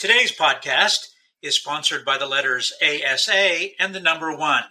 [0.00, 1.08] Today's podcast
[1.42, 4.64] is sponsored by the letters ASA and the number one.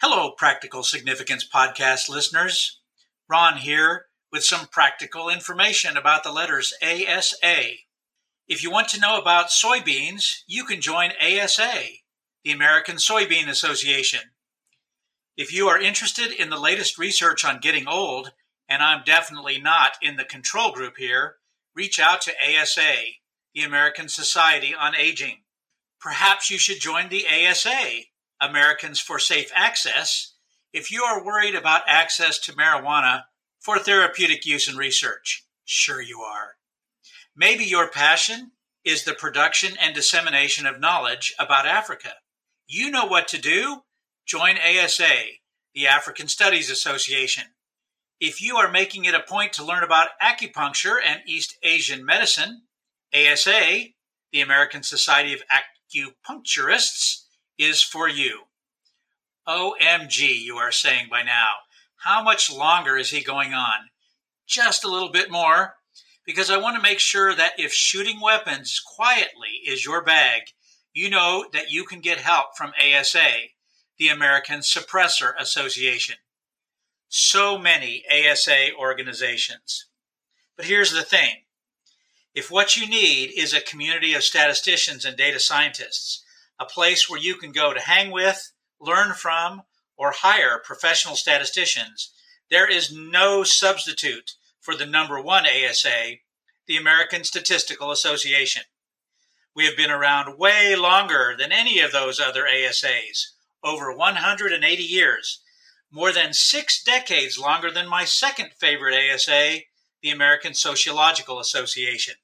[0.00, 2.80] Hello, Practical Significance Podcast listeners.
[3.28, 7.58] Ron here with some practical information about the letters ASA.
[8.48, 11.82] If you want to know about soybeans, you can join ASA,
[12.42, 14.30] the American Soybean Association.
[15.36, 18.32] If you are interested in the latest research on getting old,
[18.66, 21.34] and I'm definitely not in the control group here,
[21.74, 22.94] reach out to ASA,
[23.54, 25.38] the American Society on Aging.
[26.00, 28.02] Perhaps you should join the ASA,
[28.40, 30.34] Americans for Safe Access,
[30.72, 33.24] if you are worried about access to marijuana
[33.58, 35.44] for therapeutic use and research.
[35.64, 36.56] Sure, you are.
[37.36, 38.52] Maybe your passion
[38.84, 42.14] is the production and dissemination of knowledge about Africa.
[42.66, 43.82] You know what to do?
[44.26, 45.08] Join ASA,
[45.74, 47.44] the African Studies Association.
[48.20, 52.62] If you are making it a point to learn about acupuncture and East Asian medicine,
[53.14, 53.88] ASA,
[54.32, 57.24] the American Society of Acupuncturists,
[57.58, 58.42] is for you.
[59.48, 61.54] OMG, you are saying by now.
[61.96, 63.90] How much longer is he going on?
[64.46, 65.74] Just a little bit more,
[66.24, 70.42] because I want to make sure that if shooting weapons quietly is your bag,
[70.92, 73.30] you know that you can get help from ASA,
[73.98, 76.16] the American Suppressor Association.
[77.08, 79.86] So many ASA organizations.
[80.56, 81.44] But here's the thing
[82.38, 86.22] if what you need is a community of statisticians and data scientists,
[86.60, 89.62] a place where you can go to hang with, learn from,
[89.96, 92.12] or hire professional statisticians,
[92.48, 96.18] there is no substitute for the number one ASA,
[96.68, 98.62] the American Statistical Association.
[99.56, 103.32] We have been around way longer than any of those other ASAs,
[103.64, 105.40] over 180 years,
[105.90, 109.62] more than six decades longer than my second favorite ASA,
[110.04, 112.14] the American Sociological Association.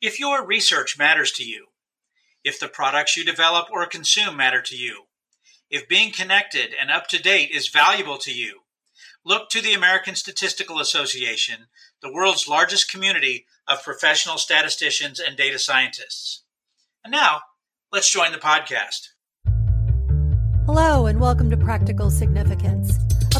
[0.00, 1.66] If your research matters to you,
[2.44, 5.06] if the products you develop or consume matter to you,
[5.70, 8.60] if being connected and up to date is valuable to you,
[9.24, 11.66] look to the American Statistical Association,
[12.00, 16.44] the world's largest community of professional statisticians and data scientists.
[17.04, 17.40] And now,
[17.92, 19.08] let's join the podcast.
[20.64, 22.67] Hello, and welcome to Practical Significance,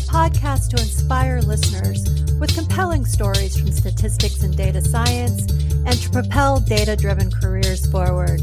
[0.09, 2.03] podcast to inspire listeners
[2.41, 5.43] with compelling stories from statistics and data science
[5.85, 8.41] and to propel data driven careers forward.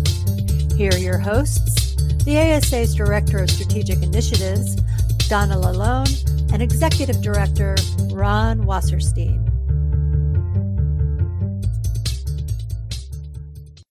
[0.75, 4.75] Here are your hosts the ASA's Director of Strategic Initiatives,
[5.27, 7.75] Donna LaLonde, and Executive Director,
[8.11, 9.43] Ron Wasserstein.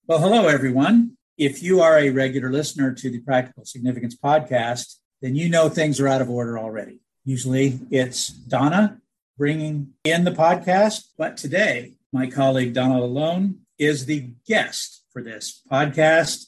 [0.05, 1.17] Well, hello, everyone.
[1.37, 5.99] If you are a regular listener to the Practical Significance podcast, then you know things
[6.01, 6.99] are out of order already.
[7.27, 8.99] Usually it's Donna
[9.35, 15.63] bringing in the podcast, but today my colleague Donna LaLonde is the guest for this
[15.71, 16.45] podcast.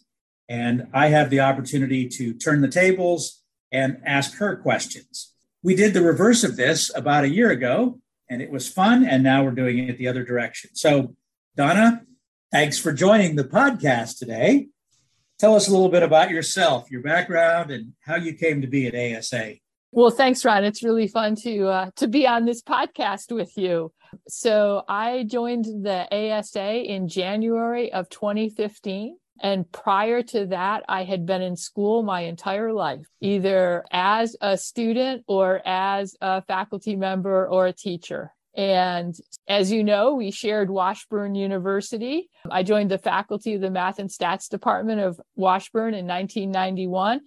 [0.48, 5.34] And I have the opportunity to turn the tables and ask her questions.
[5.64, 8.00] We did the reverse of this about a year ago,
[8.30, 9.04] and it was fun.
[9.04, 10.70] And now we're doing it the other direction.
[10.76, 11.16] So,
[11.56, 12.04] Donna,
[12.52, 14.68] thanks for joining the podcast today.
[15.40, 18.86] Tell us a little bit about yourself, your background, and how you came to be
[18.86, 19.56] at ASA.
[19.98, 20.64] Well, thanks, Ron.
[20.64, 23.92] It's really fun to uh, to be on this podcast with you.
[24.28, 29.18] So, I joined the ASA in January of 2015.
[29.42, 34.56] And prior to that, I had been in school my entire life, either as a
[34.56, 38.36] student or as a faculty member or a teacher.
[38.56, 39.16] And
[39.48, 42.30] as you know, we shared Washburn University.
[42.52, 47.22] I joined the faculty of the Math and Stats Department of Washburn in 1991.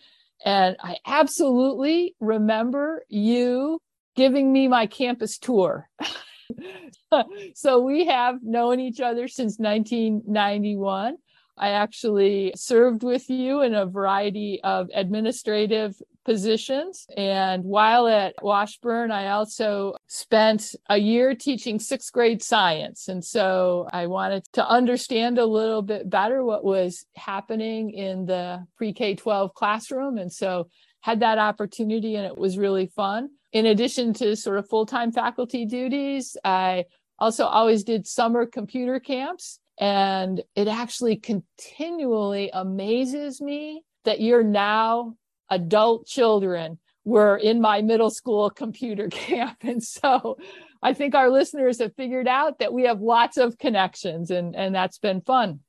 [0.44, 3.80] And I absolutely remember you
[4.16, 5.88] giving me my campus tour.
[7.54, 11.16] so we have known each other since 1991.
[11.60, 15.94] I actually served with you in a variety of administrative
[16.24, 17.06] positions.
[17.18, 23.08] And while at Washburn, I also spent a year teaching sixth grade science.
[23.08, 28.66] And so I wanted to understand a little bit better what was happening in the
[28.78, 30.16] pre K 12 classroom.
[30.16, 30.68] And so
[31.02, 33.28] had that opportunity and it was really fun.
[33.52, 36.86] In addition to sort of full time faculty duties, I
[37.18, 45.16] also always did summer computer camps and it actually continually amazes me that you're now
[45.48, 49.56] adult children were in my middle school computer camp.
[49.62, 50.36] And so
[50.82, 54.74] I think our listeners have figured out that we have lots of connections and, and
[54.74, 55.60] that's been fun.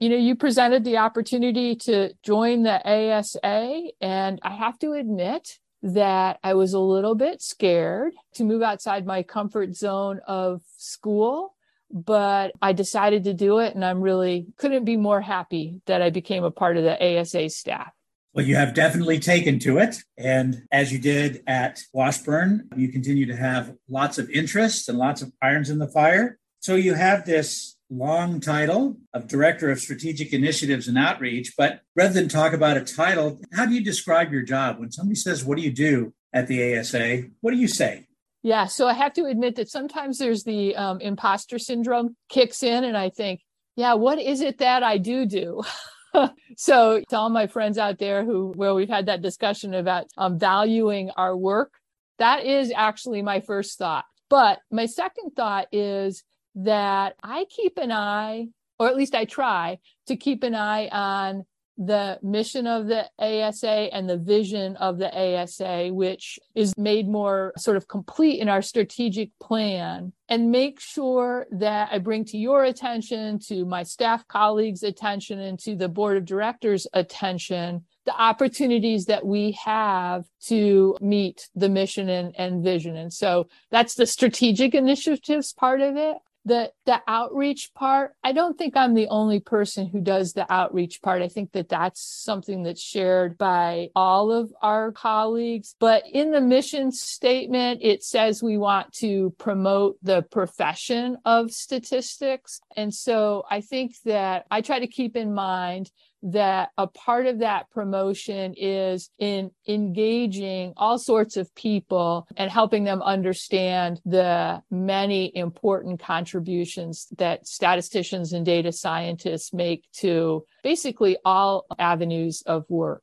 [0.00, 5.58] You know, you presented the opportunity to join the ASA, and I have to admit
[5.82, 11.56] that I was a little bit scared to move outside my comfort zone of school
[11.90, 16.10] but I decided to do it and I'm really couldn't be more happy that I
[16.10, 17.92] became a part of the ASA staff.
[18.34, 19.96] Well, you have definitely taken to it.
[20.16, 25.22] And as you did at Washburn, you continue to have lots of interest and lots
[25.22, 26.38] of irons in the fire.
[26.60, 31.54] So you have this long title of Director of Strategic Initiatives and Outreach.
[31.56, 34.78] But rather than talk about a title, how do you describe your job?
[34.78, 37.24] When somebody says, What do you do at the ASA?
[37.40, 38.07] What do you say?
[38.42, 42.84] Yeah, so I have to admit that sometimes there's the um, imposter syndrome kicks in,
[42.84, 43.40] and I think,
[43.74, 45.62] yeah, what is it that I do do?
[46.56, 50.38] so to all my friends out there who where we've had that discussion about um,
[50.38, 51.72] valuing our work
[52.18, 56.24] that is actually my first thought but my second thought is
[56.54, 58.46] that i keep an eye
[58.78, 61.44] or at least i try to keep an eye on
[61.78, 67.52] the mission of the ASA and the vision of the ASA, which is made more
[67.56, 72.64] sort of complete in our strategic plan, and make sure that I bring to your
[72.64, 79.04] attention, to my staff colleagues' attention, and to the board of directors' attention the opportunities
[79.04, 82.96] that we have to meet the mission and, and vision.
[82.96, 88.56] And so that's the strategic initiatives part of it the the outreach part i don't
[88.56, 91.22] think i'm the only person who does the outreach part.
[91.22, 95.74] I think that that's something that's shared by all of our colleagues.
[95.78, 102.60] But in the mission statement it says we want to promote the profession of statistics.
[102.76, 105.90] And so i think that i try to keep in mind
[106.22, 112.84] that a part of that promotion is in engaging all sorts of people and helping
[112.84, 121.66] them understand the many important contributions that statisticians and data scientists make to basically all
[121.78, 123.02] avenues of work.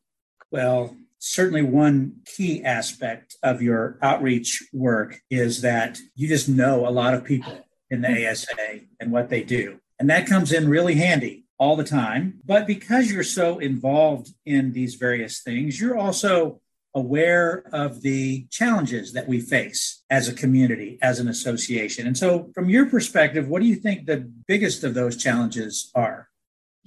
[0.51, 6.91] Well, certainly one key aspect of your outreach work is that you just know a
[6.91, 9.79] lot of people in the ASA and what they do.
[10.00, 12.40] And that comes in really handy all the time.
[12.46, 16.62] But because you're so involved in these various things, you're also
[16.94, 22.07] aware of the challenges that we face as a community, as an association.
[22.07, 26.25] And so, from your perspective, what do you think the biggest of those challenges are?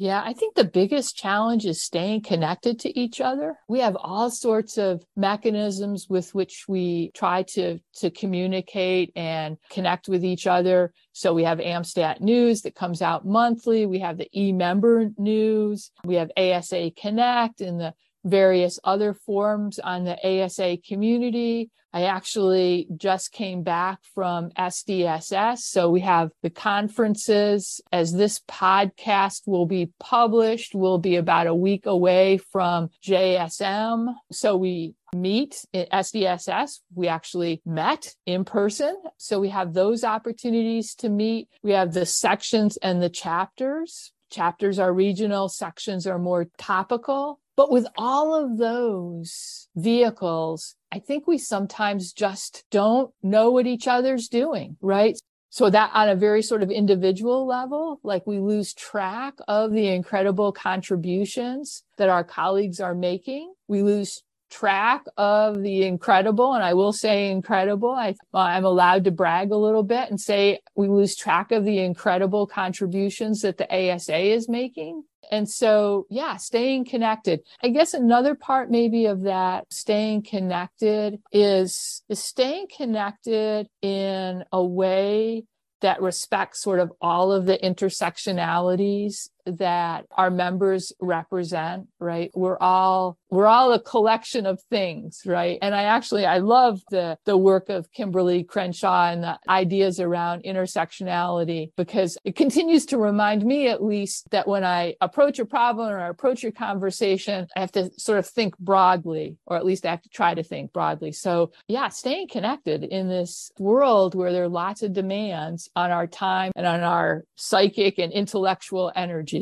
[0.01, 3.59] Yeah, I think the biggest challenge is staying connected to each other.
[3.67, 10.09] We have all sorts of mechanisms with which we try to, to communicate and connect
[10.09, 10.93] with each other.
[11.15, 13.87] So we have AMSTAT news that comes out monthly.
[13.87, 15.91] We have the e-member news.
[16.05, 17.93] We have ASA Connect and the
[18.25, 21.71] various other forums on the ASA community.
[21.93, 25.61] I actually just came back from SDSS.
[25.61, 31.55] So we have the conferences as this podcast will be published, will be about a
[31.55, 34.13] week away from JSM.
[34.31, 36.81] So we meet at SDSS.
[36.95, 38.95] We actually met in person.
[39.17, 41.49] So we have those opportunities to meet.
[41.63, 44.13] We have the sections and the chapters.
[44.31, 47.41] Chapters are regional, sections are more topical.
[47.59, 53.89] But with all of those vehicles, I think we sometimes just don't know what each
[53.89, 55.19] other's doing, right?
[55.51, 59.89] So that on a very sort of individual level, like we lose track of the
[59.89, 63.53] incredible contributions that our colleagues are making.
[63.67, 67.91] We lose track of the incredible, and I will say incredible.
[67.91, 71.79] I, I'm allowed to brag a little bit and say we lose track of the
[71.79, 75.05] incredible contributions that the ASA is making.
[75.31, 77.41] And so, yeah, staying connected.
[77.63, 84.65] I guess another part maybe of that staying connected is, is staying connected in a
[84.65, 85.45] way
[85.81, 89.29] that respects sort of all of the intersectionalities
[89.59, 92.31] that our members represent, right?
[92.35, 95.59] We're all we're all a collection of things, right?
[95.61, 100.45] And I actually I love the the work of Kimberlé Crenshaw and the ideas around
[100.45, 105.89] intersectionality because it continues to remind me at least that when I approach a problem
[105.89, 109.85] or I approach a conversation, I have to sort of think broadly, or at least
[109.85, 111.13] I have to try to think broadly.
[111.13, 116.07] So yeah, staying connected in this world where there are lots of demands on our
[116.07, 119.38] time and on our psychic and intellectual energy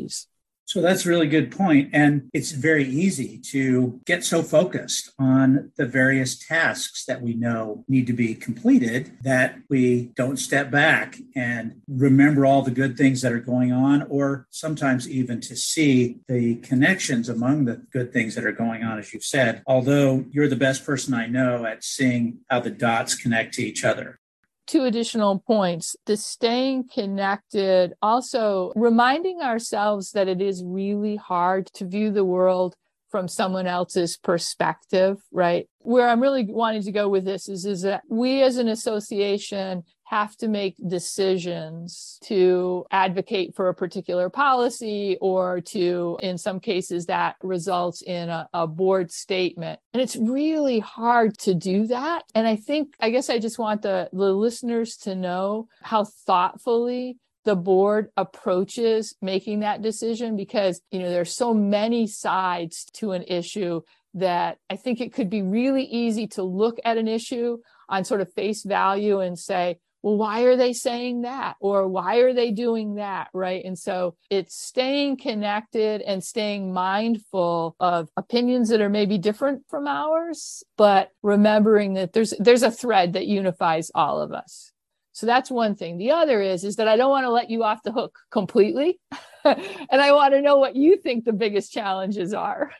[0.67, 1.91] so that's a really good point.
[1.93, 7.85] And it's very easy to get so focused on the various tasks that we know
[7.87, 13.21] need to be completed that we don't step back and remember all the good things
[13.21, 18.35] that are going on, or sometimes even to see the connections among the good things
[18.35, 19.63] that are going on, as you've said.
[19.65, 23.85] Although you're the best person I know at seeing how the dots connect to each
[23.85, 24.19] other
[24.67, 25.95] two additional points.
[26.05, 32.75] The staying connected also reminding ourselves that it is really hard to view the world
[33.09, 35.67] from someone else's perspective right?
[35.79, 39.83] Where i'm really wanting to go with this is is that we as an association
[40.09, 47.07] have to make decisions to advocate for a particular policy or to, in some cases,
[47.07, 49.79] that results in a, a, board statement.
[49.93, 52.23] And it's really hard to do that.
[52.33, 57.17] And I think, I guess I just want the, the listeners to know how thoughtfully
[57.43, 63.23] the board approaches making that decision because you know there's so many sides to an
[63.23, 63.79] issue
[64.13, 68.21] that I think it could be really easy to look at an issue on sort
[68.21, 71.55] of face value and say, well, why are they saying that?
[71.59, 73.29] Or why are they doing that?
[73.33, 73.63] Right.
[73.65, 79.87] And so it's staying connected and staying mindful of opinions that are maybe different from
[79.87, 84.71] ours, but remembering that there's, there's a thread that unifies all of us.
[85.13, 85.97] So that's one thing.
[85.97, 88.99] The other is, is that I don't want to let you off the hook completely.
[89.43, 92.71] and I want to know what you think the biggest challenges are.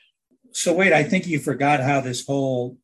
[0.52, 2.78] So wait, I think you forgot how this whole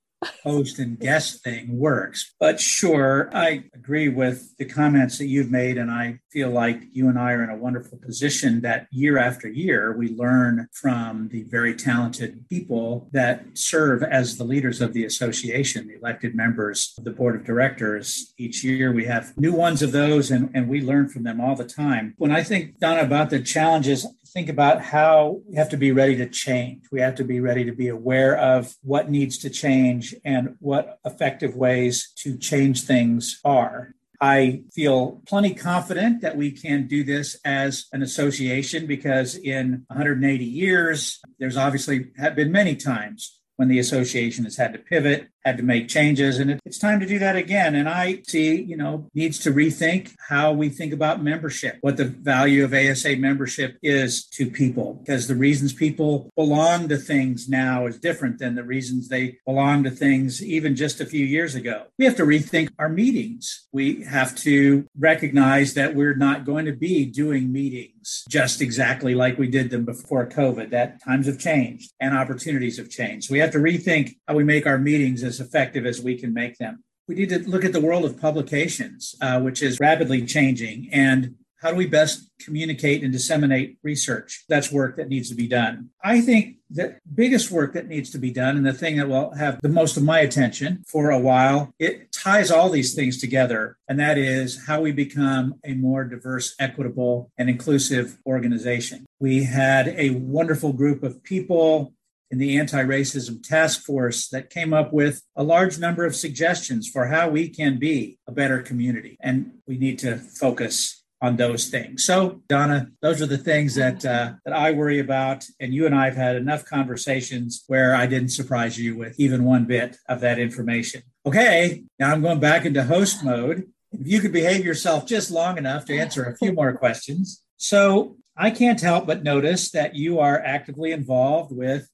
[0.44, 2.34] host and guest thing works.
[2.40, 5.78] But sure, I agree with the comments that you've made.
[5.78, 9.48] And I feel like you and I are in a wonderful position that year after
[9.48, 15.06] year, we learn from the very talented people that serve as the leaders of the
[15.06, 18.34] association, the elected members of the board of directors.
[18.38, 21.56] Each year, we have new ones of those, and, and we learn from them all
[21.56, 22.14] the time.
[22.18, 26.16] When I think, Donna, about the challenges, think about how we have to be ready
[26.18, 26.86] to change.
[26.92, 31.00] We have to be ready to be aware of what needs to change and what
[31.06, 33.94] effective ways to change things are.
[34.20, 40.46] I feel plenty confident that we can do this as an association because in 180
[40.46, 45.58] years, there's obviously have been many times when the association has had to pivot, had
[45.58, 47.76] to make changes, and it's time to do that again.
[47.76, 52.06] And I see, you know, needs to rethink how we think about membership, what the
[52.06, 57.86] value of ASA membership is to people, because the reasons people belong to things now
[57.86, 61.86] is different than the reasons they belong to things even just a few years ago.
[61.98, 63.68] We have to rethink our meetings.
[63.72, 69.38] We have to recognize that we're not going to be doing meetings just exactly like
[69.38, 73.32] we did them before COVID, that times have changed and opportunities have changed.
[73.32, 76.58] We have to rethink how we make our meetings as effective as we can make
[76.58, 76.84] them.
[77.08, 81.36] We need to look at the world of publications, uh, which is rapidly changing, and
[81.64, 84.44] how do we best communicate and disseminate research?
[84.50, 85.92] That's work that needs to be done.
[86.04, 89.34] I think the biggest work that needs to be done, and the thing that will
[89.36, 93.78] have the most of my attention for a while, it ties all these things together,
[93.88, 99.06] and that is how we become a more diverse, equitable, and inclusive organization.
[99.22, 101.94] We had a wonderful group of people
[102.34, 106.90] in the anti racism task force that came up with a large number of suggestions
[106.90, 109.18] for how we can be a better community.
[109.22, 112.04] And we need to focus on those things.
[112.04, 115.94] So, Donna, those are the things that uh, that I worry about, and you and
[115.94, 120.20] I have had enough conversations where I didn't surprise you with even one bit of
[120.22, 121.04] that information.
[121.28, 123.68] Okay, now I'm going back into host mode.
[123.92, 127.44] If you could behave yourself just long enough to answer a few more questions.
[127.58, 131.88] So, I can't help but notice that you are actively involved with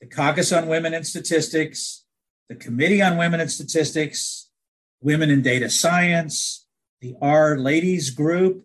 [0.00, 2.04] the Caucus on Women in Statistics,
[2.48, 4.50] the Committee on Women in Statistics,
[5.02, 6.66] Women in Data Science,
[7.00, 8.64] the R-Ladies Group.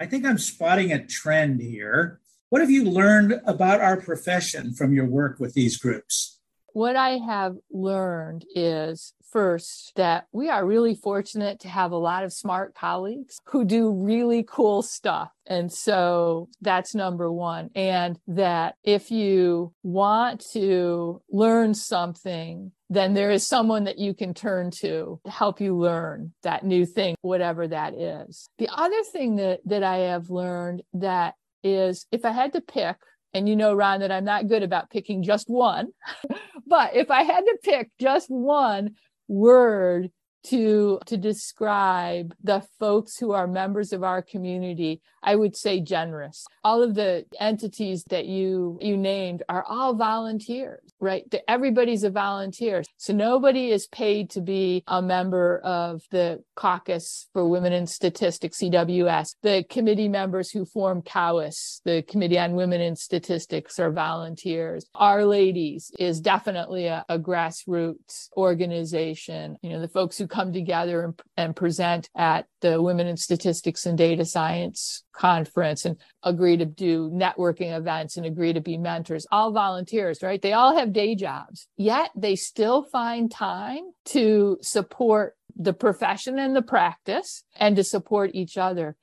[0.00, 2.20] I think I'm spotting a trend here.
[2.48, 6.38] What have you learned about our profession from your work with these groups?
[6.72, 12.24] What I have learned is first that we are really fortunate to have a lot
[12.24, 15.30] of smart colleagues who do really cool stuff.
[15.46, 17.70] And so that's number one.
[17.74, 24.34] And that if you want to learn something, then there is someone that you can
[24.34, 28.48] turn to to help you learn that new thing, whatever that is.
[28.58, 32.96] The other thing that, that I have learned that is if I had to pick
[33.32, 35.92] and you know, Ron, that I'm not good about picking just one.
[36.66, 38.96] but if I had to pick just one
[39.30, 40.10] word
[40.44, 46.46] to to describe the folks who are members of our community i would say generous.
[46.64, 51.24] All of the entities that you you named are all volunteers right?
[51.48, 52.82] Everybody's a volunteer.
[52.98, 58.60] So nobody is paid to be a member of the caucus for women in statistics
[58.60, 64.84] cws the committee members who form COWIS, the committee on women in statistics are volunteers.
[64.94, 69.56] R-Ladies is definitely a, a grassroots organization.
[69.62, 73.86] You know the folks who come together and, and present at the Women in Statistics
[73.86, 79.26] and Data Science conference and agree to do networking events and agree to be mentors,
[79.30, 80.40] all volunteers, right?
[80.40, 86.56] They all have day jobs, yet they still find time to support the profession and
[86.56, 88.96] the practice and to support each other.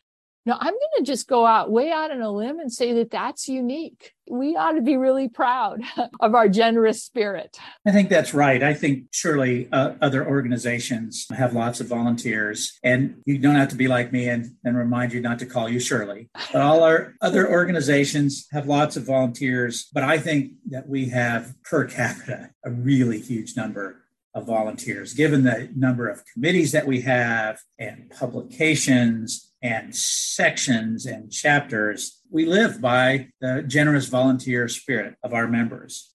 [0.48, 3.12] Now, I'm going to just go out way out on a limb and say that
[3.12, 4.14] that's unique.
[4.30, 5.82] We ought to be really proud
[6.22, 7.60] of our generous spirit.
[7.86, 8.64] I think that's right.
[8.64, 13.76] I think surely uh, other organizations have lots of volunteers, and you don't have to
[13.76, 16.30] be like me and, and remind you not to call you Shirley.
[16.54, 21.56] But all our other organizations have lots of volunteers, but I think that we have
[21.64, 27.02] per capita a really huge number of volunteers, given the number of committees that we
[27.02, 35.34] have and publications and sections and chapters, we live by the generous volunteer spirit of
[35.34, 36.14] our members.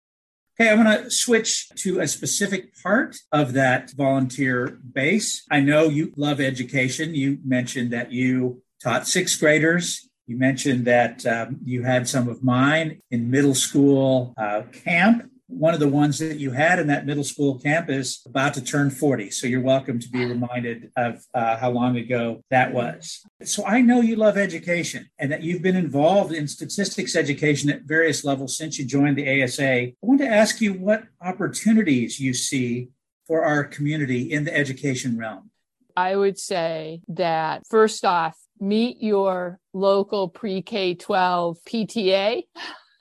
[0.60, 5.44] Okay, I want to switch to a specific part of that volunteer base.
[5.50, 7.14] I know you love education.
[7.14, 10.08] You mentioned that you taught sixth graders.
[10.26, 15.74] You mentioned that um, you had some of mine in middle school uh, camp one
[15.74, 19.30] of the ones that you had in that middle school campus about to turn 40.
[19.30, 23.24] So you're welcome to be reminded of uh, how long ago that was.
[23.44, 27.82] So I know you love education and that you've been involved in statistics education at
[27.82, 29.62] various levels since you joined the ASA.
[29.64, 32.88] I want to ask you what opportunities you see
[33.26, 35.50] for our community in the education realm.
[35.96, 42.42] I would say that first off, meet your local pre K 12 PTA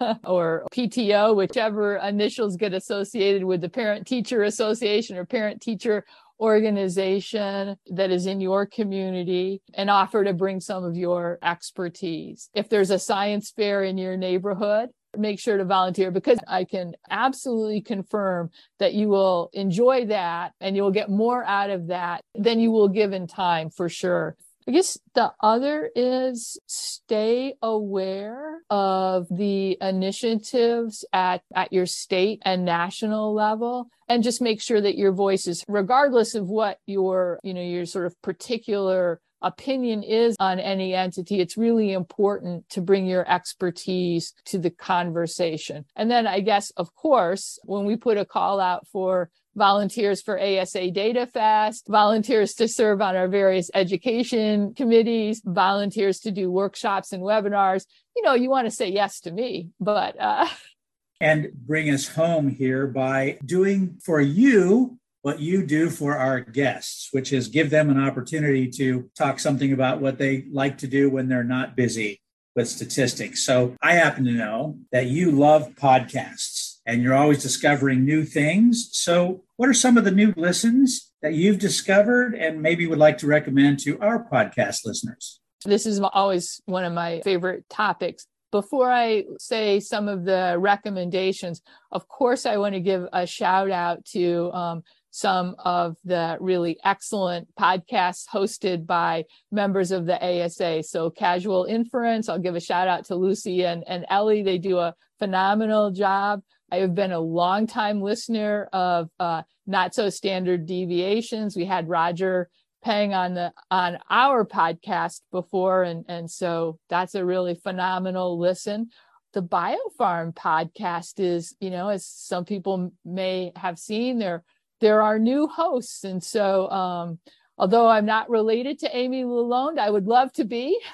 [0.25, 6.05] or PTO, whichever initials get associated with the Parent Teacher Association or Parent Teacher
[6.39, 12.49] organization that is in your community and offer to bring some of your expertise.
[12.55, 16.93] If there's a science fair in your neighborhood, make sure to volunteer because I can
[17.09, 22.21] absolutely confirm that you will enjoy that and you will get more out of that
[22.33, 24.35] than you will give in time for sure.
[24.67, 32.63] I guess the other is stay aware of the initiatives at, at your state and
[32.63, 37.53] national level and just make sure that your voice is regardless of what your, you
[37.53, 43.05] know, your sort of particular opinion is on any entity, it's really important to bring
[43.05, 45.85] your expertise to the conversation.
[45.95, 50.39] And then I guess, of course, when we put a call out for volunteers for
[50.39, 57.11] ASA Data Fest, volunteers to serve on our various education committees, volunteers to do workshops
[57.11, 57.85] and webinars.
[58.15, 60.19] You know, you want to say yes to me, but.
[60.19, 60.47] Uh...
[61.21, 67.09] and bring us home here by doing for you what you do for our guests,
[67.11, 71.09] which is give them an opportunity to talk something about what they like to do
[71.09, 72.19] when they're not busy
[72.55, 73.45] with statistics.
[73.45, 78.89] So I happen to know that you love podcasts and you're always discovering new things.
[78.93, 83.17] So, what are some of the new listens that you've discovered and maybe would like
[83.19, 85.39] to recommend to our podcast listeners?
[85.65, 88.25] This is always one of my favorite topics.
[88.51, 93.69] Before I say some of the recommendations, of course, I want to give a shout
[93.69, 100.83] out to um, some of the really excellent podcasts hosted by members of the ASA.
[100.83, 104.41] So, Casual Inference, I'll give a shout out to Lucy and, and Ellie.
[104.41, 106.41] They do a phenomenal job.
[106.71, 111.55] I have been a longtime listener of uh, Not So Standard Deviations.
[111.55, 112.49] We had Roger
[112.81, 118.89] Peng on the on our podcast before, and and so that's a really phenomenal listen.
[119.33, 124.43] The BioPharm podcast is, you know, as some people may have seen, there
[124.79, 127.19] there are new hosts, and so um,
[127.57, 130.79] although I'm not related to Amy Lalonde, I would love to be.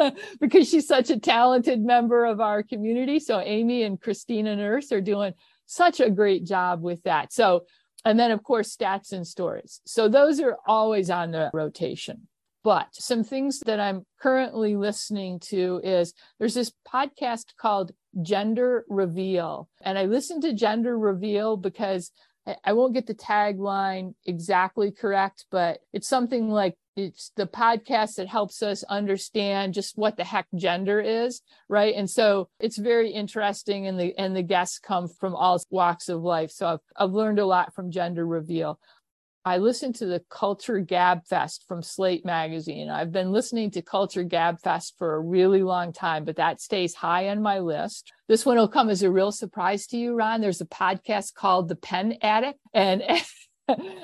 [0.40, 3.18] because she's such a talented member of our community.
[3.18, 5.32] So Amy and Christina Nurse are doing
[5.66, 7.32] such a great job with that.
[7.32, 7.64] So,
[8.04, 9.80] and then of course, stats and stories.
[9.86, 12.28] So those are always on the rotation.
[12.62, 19.68] But some things that I'm currently listening to is there's this podcast called Gender Reveal.
[19.80, 22.10] And I listen to Gender Reveal because
[22.64, 28.28] I won't get the tagline exactly correct, but it's something like it's the podcast that
[28.28, 33.86] helps us understand just what the heck gender is right and so it's very interesting
[33.86, 37.38] and the and the guests come from all walks of life so i've, I've learned
[37.38, 38.78] a lot from gender reveal
[39.42, 42.90] I listened to the Culture Gab Fest from Slate Magazine.
[42.90, 46.94] I've been listening to Culture Gab Fest for a really long time, but that stays
[46.94, 48.12] high on my list.
[48.28, 50.42] This one will come as a real surprise to you, Ron.
[50.42, 53.02] There's a podcast called The Pen Addict, and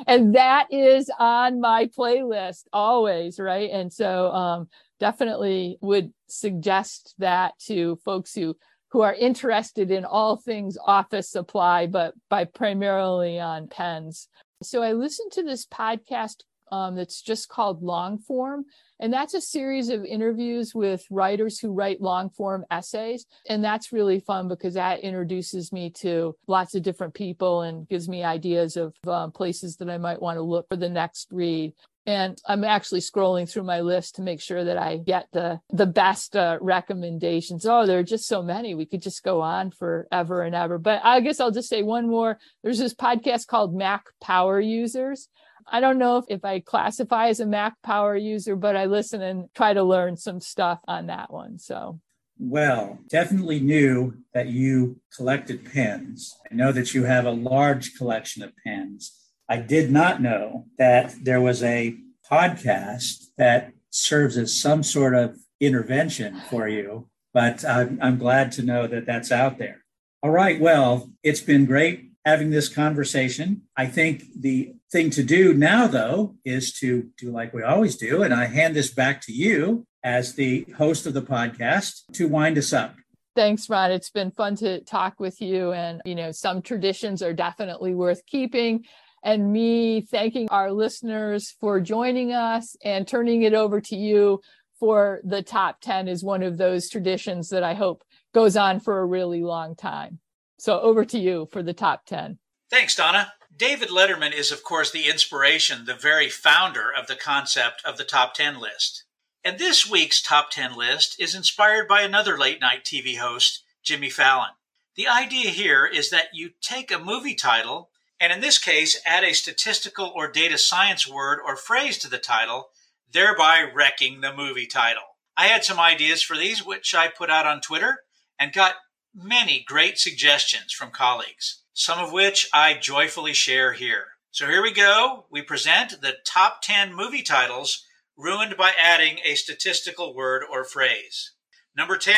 [0.07, 3.71] and that is on my playlist always, right?
[3.71, 4.69] And so um,
[5.01, 8.57] definitely would suggest that to folks who
[8.91, 14.29] who are interested in all things office supply, but by primarily on pens.
[14.63, 16.37] So I listened to this podcast
[16.71, 18.65] um, that's just called Long Form.
[18.99, 23.27] And that's a series of interviews with writers who write long form essays.
[23.49, 28.09] And that's really fun because that introduces me to lots of different people and gives
[28.09, 31.75] me ideas of um, places that I might want to look for the next read.
[32.09, 35.87] And i'm actually scrolling through my list to make sure that i get the the
[35.87, 37.67] best uh, recommendations.
[37.67, 38.77] Oh there are just so many.
[38.77, 40.79] We could just go on forever and ever.
[40.79, 42.39] But i guess i'll just say one more.
[42.63, 45.29] There's this podcast called mac power users
[45.69, 49.23] I don't know if, if I classify as a Mac power user, but I listen
[49.23, 51.59] and try to learn some stuff on that one.
[51.59, 52.01] So
[52.39, 56.37] well, definitely knew that you collected pens.
[56.51, 59.13] I know that you have a large collection of pens.
[59.49, 61.97] I did not know that there was a
[62.31, 68.63] podcast that serves as some sort of intervention for you, but I'm, I'm glad to
[68.63, 69.85] know that that's out there.
[70.23, 70.61] All right.
[70.61, 73.63] Well, it's been great having this conversation.
[73.77, 78.23] I think the thing to do now, though, is to do like we always do.
[78.23, 82.57] And I hand this back to you as the host of the podcast to wind
[82.59, 82.95] us up.
[83.35, 83.91] Thanks, Ron.
[83.91, 85.73] It's been fun to talk with you.
[85.73, 88.87] And, you know, some traditions are definitely worth keeping.
[89.23, 94.41] And me thanking our listeners for joining us and turning it over to you
[94.79, 99.01] for the top 10 is one of those traditions that I hope goes on for
[99.01, 100.21] a really long time.
[100.59, 102.39] So over to you for the top 10.
[102.71, 103.33] Thanks, Donna.
[103.57, 108.05] David Letterman is, of course, the inspiration, the very founder of the concept of the
[108.05, 109.05] top 10 list.
[109.43, 114.11] And this week's top 10 list is inspired by another late night TV host, Jimmy
[114.11, 114.51] Fallon.
[114.95, 117.89] The idea here is that you take a movie title,
[118.21, 122.19] and in this case, add a statistical or data science word or phrase to the
[122.19, 122.69] title,
[123.11, 125.17] thereby wrecking the movie title.
[125.35, 128.01] I had some ideas for these, which I put out on Twitter
[128.39, 128.75] and got
[129.15, 134.07] many great suggestions from colleagues, some of which I joyfully share here.
[134.31, 135.27] So here we go.
[135.31, 137.85] We present the top 10 movie titles
[138.17, 141.33] ruined by adding a statistical word or phrase.
[141.77, 142.15] Number 10,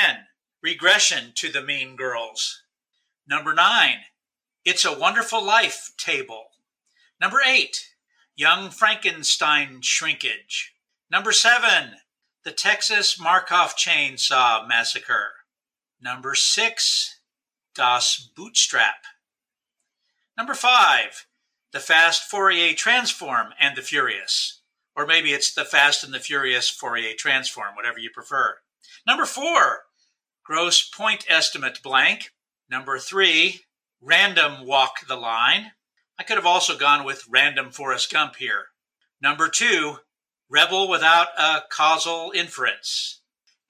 [0.63, 2.63] Regression to the Mean Girls.
[3.29, 3.97] Number 9,
[4.65, 6.51] It's a Wonderful Life Table.
[7.21, 7.85] Number 8,
[8.37, 10.73] Young Frankenstein Shrinkage.
[11.11, 11.97] Number 7,
[12.45, 15.33] The Texas Markov Chainsaw Massacre.
[16.01, 17.19] Number six,
[17.75, 19.03] Das Bootstrap.
[20.39, 21.27] Number five,
[21.73, 24.61] The Fast Fourier Transform and the Furious.
[24.95, 28.59] Or maybe it's The Fast and the Furious Fourier Transform, whatever you prefer.
[29.05, 29.81] Number four,
[30.45, 32.31] Grosse Point Estimate Blank.
[32.71, 33.63] Number three,
[34.01, 35.73] Random Walk the Line.
[36.21, 38.67] I could have also gone with Random Forrest Gump here.
[39.21, 39.97] Number two,
[40.49, 43.23] Rebel Without a Causal Inference.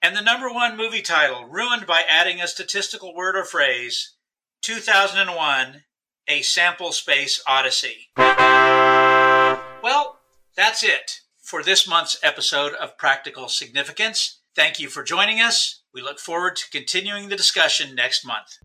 [0.03, 4.13] And the number one movie title, ruined by adding a statistical word or phrase
[4.61, 5.83] 2001
[6.31, 8.11] A Sample Space Odyssey.
[8.15, 10.19] Well,
[10.55, 14.39] that's it for this month's episode of Practical Significance.
[14.55, 15.81] Thank you for joining us.
[15.91, 18.59] We look forward to continuing the discussion next month.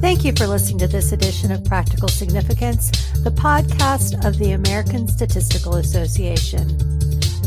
[0.00, 2.92] Thank you for listening to this edition of Practical Significance,
[3.24, 6.99] the podcast of the American Statistical Association.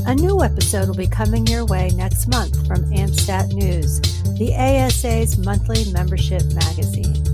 [0.06, 4.02] A new episode will be coming your way next month from AMStat News,
[4.38, 7.33] the ASA's monthly membership magazine.